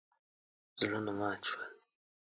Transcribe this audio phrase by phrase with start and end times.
[0.79, 1.69] زړونه مات شول.